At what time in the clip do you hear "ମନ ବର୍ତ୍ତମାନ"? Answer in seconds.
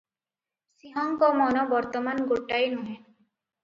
1.43-2.29